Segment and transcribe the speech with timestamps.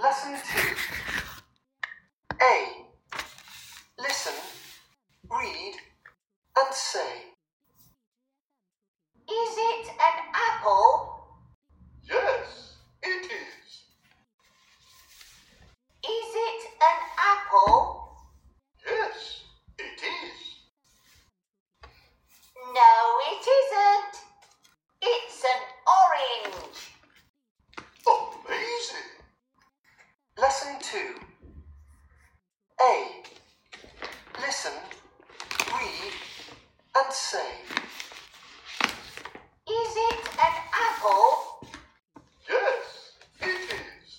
[0.00, 0.60] Lesson 2
[2.40, 2.86] A.
[3.98, 4.32] Listen,
[5.28, 5.74] read,
[6.56, 7.00] and say.
[9.28, 11.24] Is it an apple?
[12.04, 13.84] Yes, it is.
[16.04, 18.16] Is it an apple?
[18.86, 19.42] Yes,
[19.80, 20.40] it is.
[22.72, 22.94] No,
[23.32, 24.22] it isn't.
[25.02, 26.78] It's an orange.
[28.06, 29.18] Amazing.
[30.40, 30.98] Lesson 2
[32.80, 33.22] A.
[34.40, 34.72] Listen,
[35.66, 36.12] read,
[36.96, 37.67] and say.
[39.66, 41.68] Is it an apple?
[42.48, 42.86] Yes,
[43.40, 44.10] it is.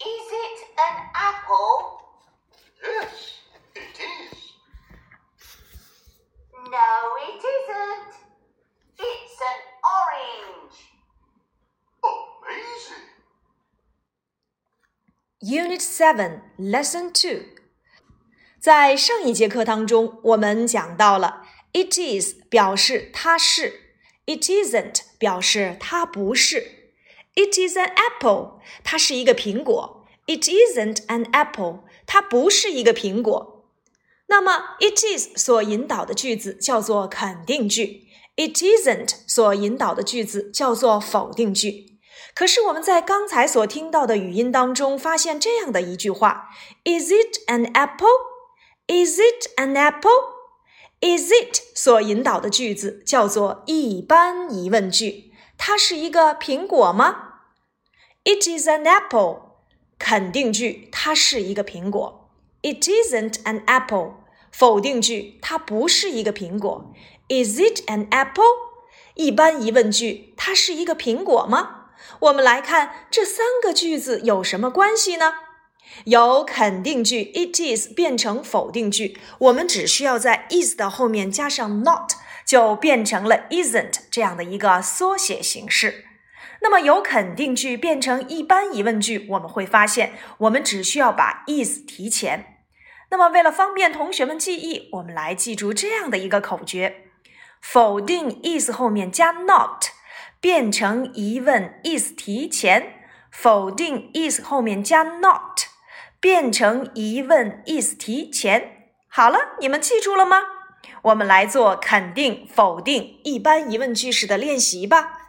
[0.00, 2.00] Is it an apple?
[2.82, 3.40] Yes,
[3.74, 4.38] it is.
[6.70, 6.90] No,
[7.28, 8.14] it isn't.
[8.98, 9.60] It's an
[9.96, 10.78] orange.
[12.04, 13.06] Amazing.
[15.42, 17.44] Unit Seven, Lesson Two。
[18.60, 23.80] 在上一节课当中，我们讲到了 "it is" 表示它是
[24.26, 26.90] ，"it isn't" 表示它不是。
[27.34, 33.68] "It is an apple" 它是一个苹果，"it isn't an apple" 它不是一个苹果。
[34.28, 41.98] 那么，"it is" 所引导的句子叫做肯定句，"it isn't" 所引导的句子叫做否定句。
[42.34, 46.48] 可是我们在刚才所听到的语音当中，发现这样的一句话
[46.84, 48.35] ：Is it an apple?
[48.88, 50.10] Is it an apple?
[51.00, 57.40] Is it 所引导的句子叫做一般疑问句，它是一个苹果吗
[58.24, 59.40] ？It is an apple，
[59.98, 62.30] 肯定句，它是一个苹果。
[62.62, 64.14] It isn't an apple，
[64.52, 66.92] 否定句，它不是一个苹果。
[67.28, 68.44] Is it an apple？
[69.14, 71.90] 一般疑问句，它是一个苹果吗？
[72.20, 75.34] 我们来看这三个句子有什么关系呢？
[76.04, 82.12] 由肯定句 it is 变成否定句，我们只需要在 is 的后面加上 not，
[82.44, 86.04] 就变成了 isn't 这样的一个缩写形式。
[86.62, 92.58] 那么由肯定句变成一般疑问句，我们会发现我们只需要把 is 提前。
[93.10, 97.08] 那么为了方便同学们记忆，我们来记住这样的一个口诀：
[97.60, 99.86] 否定 is 后面加 not。
[100.38, 103.00] 变成疑问 is 提前，
[103.32, 105.62] 否定 is 后面加 not，
[106.26, 108.88] 变成疑问 is 提前。
[109.06, 110.38] 好了，你们记住了吗？
[111.02, 115.28] 我们来做肯定、否定一般疑问句式的练习吧。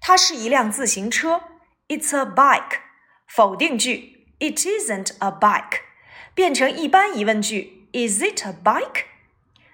[0.00, 1.42] 它是一辆自行车
[1.88, 2.78] ，It's a bike。
[3.26, 5.80] 否定句，It isn't a bike。
[6.32, 9.02] 变成一般疑问句，Is it a bike？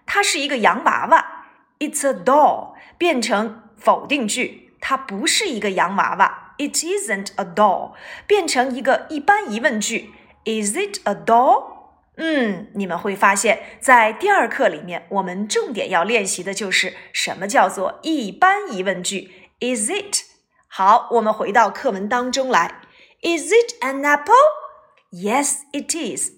[0.05, 1.47] 它是一个洋娃娃
[1.79, 2.75] ，It's a doll。
[2.99, 4.73] 变成否定句。
[4.81, 7.93] 它不是一个洋娃娃，It isn't a doll，
[8.27, 10.11] 变成一个一般疑问句
[10.46, 11.80] ，Is it a doll？
[12.18, 20.24] 嗯，你们会发现在第二课里面，我们重点要练习的就是什么叫做一般疑问句，Is it？
[20.68, 22.82] 好，我们回到课文当中来，
[23.22, 26.32] Is it an apple？Yes, it is.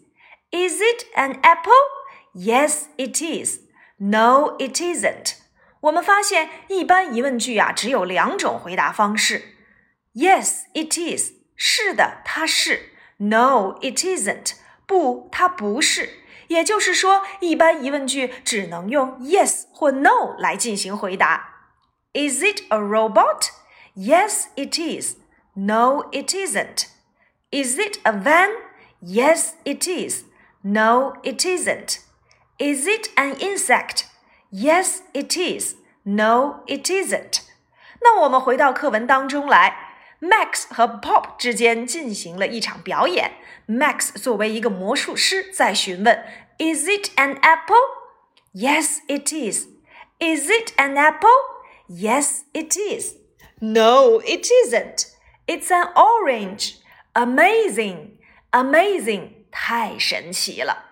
[0.52, 1.74] Is it an apple?
[2.34, 3.62] Yes, it is.
[3.98, 5.36] No, it isn't.
[5.82, 9.56] 我们发现一般疑问句啊，只有两种回答方式：
[10.14, 11.32] Yes, it is。
[11.56, 14.54] 是的，它是 ；No, it isn't。
[14.86, 16.10] 不，它不是。
[16.48, 21.50] 也就是说，一般疑问句只能用 yes 或 no 来进行回答。
[22.14, 23.52] Is it a robot?
[23.96, 25.16] Yes, it is.
[25.54, 26.88] No, it isn't.
[27.52, 28.50] Is it a van?
[29.02, 30.24] Yes, it is.
[30.62, 32.00] No, it isn't.
[32.58, 34.06] Is it an insect?
[34.52, 35.76] Yes, it is.
[36.04, 37.44] No, it isn't.
[38.02, 39.85] 那我们回到课文当中来
[40.20, 43.34] ，Max 和 Pop 之间进行了一场表演。
[43.68, 46.24] Max 作为一个魔术师，在询问：
[46.58, 47.78] Is it an apple?
[48.54, 49.68] Yes, it is.
[50.20, 51.30] Is it an apple?
[51.88, 53.16] Yes, it is.
[53.60, 55.08] No, it isn't.
[55.48, 56.76] It's an orange.
[57.14, 58.18] Amazing,
[58.52, 60.86] amazing，太神奇了。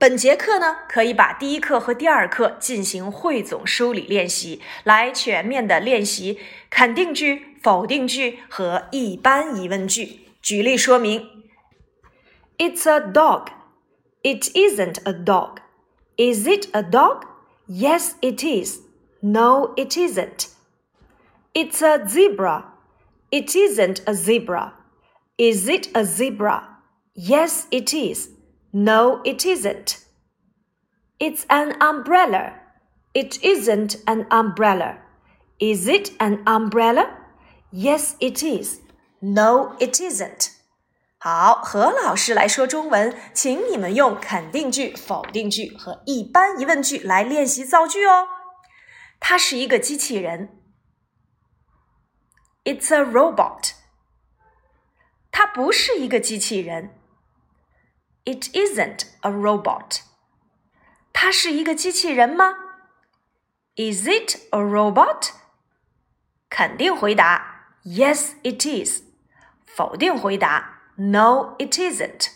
[0.00, 6.38] 本节课呢，可以把第一课和第二课进行汇总梳理练习，来全面的练习
[6.68, 10.20] 肯定句、否定句和一般疑问句。
[10.42, 11.26] 举例说明：
[12.58, 13.48] It's a dog.
[14.22, 15.58] It isn't a dog.
[16.16, 17.22] Is it a dog?
[17.66, 18.80] Yes, it is.
[19.20, 20.48] No, it isn't.
[21.54, 22.64] It's a zebra.
[23.30, 24.74] It isn't a zebra.
[25.38, 26.80] Is it a zebra?
[27.14, 28.28] Yes, it is.
[28.72, 29.98] No, it isn't.
[31.18, 32.52] It's an umbrella.
[33.14, 34.98] It isn't an umbrella.
[35.58, 37.08] Is it an umbrella?
[37.72, 38.80] Yes, it is.
[39.20, 40.50] No, it isn't.
[41.18, 48.28] 好，何老师来说中文，请你们用肯定句、否定句和一般疑问句来练习造句哦。
[49.18, 50.60] 它是一个机器人。
[52.64, 53.72] It's a robot.
[55.32, 56.90] 它不是一个机器人。
[58.24, 60.00] It isn't a robot.
[61.12, 62.54] 它是一个机器人吗？
[63.76, 65.30] Is it a robot?
[66.48, 69.02] 肯定回答 Yes, it is.
[69.64, 72.30] 否定回答 No, it isn't.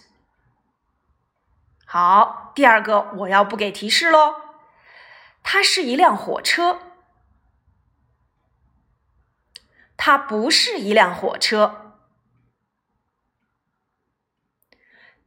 [1.86, 4.36] 好，第二个我要不给提示喽。
[5.42, 6.80] 它是一辆火车。
[9.96, 11.83] 它不是一辆火车。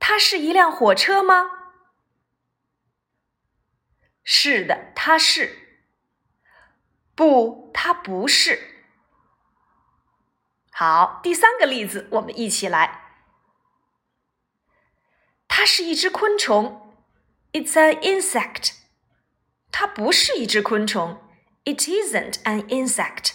[0.09, 1.51] 它是一辆火车吗？
[4.25, 5.83] 是的，它是。
[7.15, 8.87] 不，它不是。
[10.71, 13.03] 好，第三个例子，我们一起来。
[15.47, 16.97] 它是一只昆虫
[17.53, 18.77] ，It's an insect。
[19.71, 21.23] 它不是一只昆虫
[21.65, 23.35] ，It isn't an insect。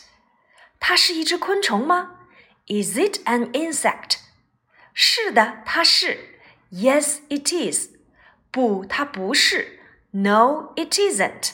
[0.80, 2.22] 它是一只昆虫吗
[2.66, 4.18] ？Is it an insect？
[4.96, 6.32] 是的，它是。
[6.74, 7.90] Yes, it is。
[8.50, 9.80] 不，它不是。
[10.10, 11.52] No, it isn't。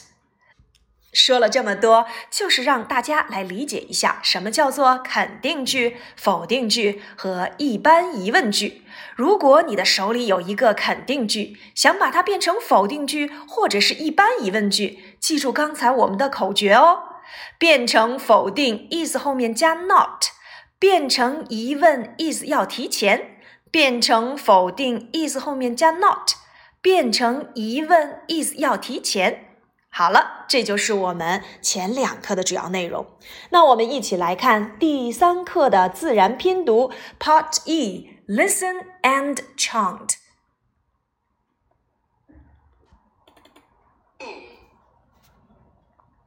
[1.12, 8.82] 说了这么多，就是让大家来理解一下什么叫做肯定句、否定句和一般疑问句。
[9.14, 17.02] 如果你的手里有一个肯定句，想把它变成否定句或者是一般疑问句，记住刚才我们的口诀哦：
[17.58, 20.28] 变成否定，is 后面加 not；
[20.78, 23.29] 变成疑问，is 要提前；
[23.70, 26.34] 变成否定，is 后面加 not；
[26.80, 29.56] 变成疑问，is 要提前。
[29.88, 33.06] 好了，这就是我们前两课的主要内容。
[33.50, 40.14] 那我们一起来看第三课的自然拼读 Part E，Listen and chant。
[44.18, 44.58] E.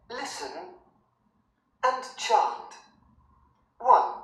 [0.10, 0.51] Listen
[1.81, 2.74] and chant.
[3.84, 4.22] one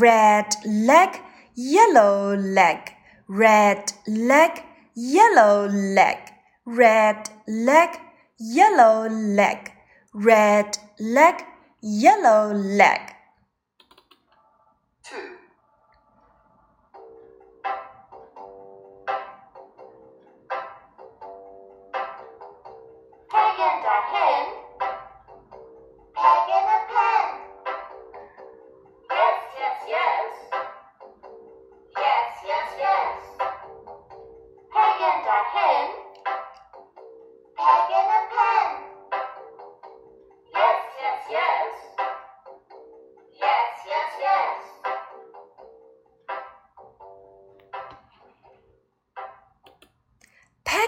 [0.00, 1.20] Red leg,
[1.56, 2.92] yellow leg.
[3.26, 4.62] Red leg,
[4.94, 6.18] yellow leg.
[6.64, 7.98] Red leg,
[8.38, 9.72] yellow leg.
[10.14, 11.44] Red leg,
[11.82, 13.00] yellow leg.
[15.02, 15.16] 2.
[23.30, 24.27] Peg and hen.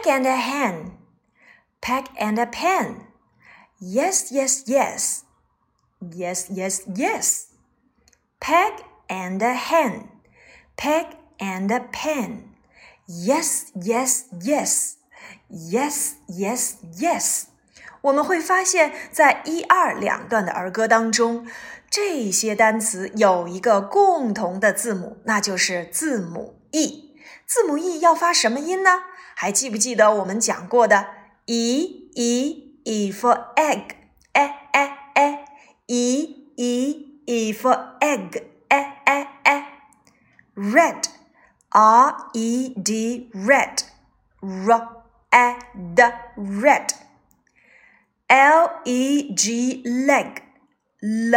[0.02, 0.92] Peg and a hen.
[1.82, 3.08] peg and a pen.
[3.78, 5.24] Yes, yes, yes.
[6.00, 7.48] Yes, yes, yes.
[8.40, 10.08] Peg and a hen.
[10.76, 11.06] peg
[11.38, 12.54] and a pen.
[13.06, 14.96] Yes, yes, yes.
[15.50, 17.44] Yes, yes, yes.
[18.00, 21.46] 我们会发现，在一二两段的儿歌当中，
[21.90, 27.10] 这些单词有一个共同的字母，那就是字母 e。
[27.46, 29.02] 字母 e 要发什么音呢？
[29.39, 31.07] 还记不记得我们讲过的
[31.45, 33.95] e e e for egg，
[34.33, 35.45] 哎哎哎，
[35.87, 39.67] e e e for egg，哎哎哎，
[40.55, 41.03] red
[41.69, 43.79] r e d red
[44.41, 44.71] r
[45.31, 45.55] e
[45.95, 46.03] d
[46.37, 46.89] red
[48.27, 50.41] l e g leg
[51.01, 51.35] l